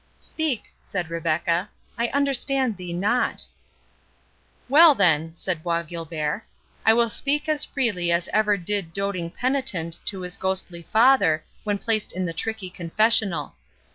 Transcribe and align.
"Speak," 0.17 0.63
said 0.81 1.11
Rebecca; 1.11 1.69
"I 1.95 2.07
understand 2.07 2.75
thee 2.75 2.91
not." 2.91 3.45
"Well, 4.67 4.95
then," 4.95 5.35
said 5.35 5.61
Bois 5.61 5.83
Guilbert, 5.83 6.43
"I 6.83 6.91
will 6.91 7.07
speak 7.07 7.47
as 7.47 7.65
freely 7.65 8.11
as 8.11 8.27
ever 8.33 8.57
did 8.57 8.93
doting 8.93 9.29
penitent 9.29 9.99
to 10.05 10.21
his 10.21 10.37
ghostly 10.37 10.87
father, 10.91 11.43
when 11.63 11.77
placed 11.77 12.13
in 12.13 12.25
the 12.25 12.33
tricky 12.33 12.71
confessional. 12.71 13.53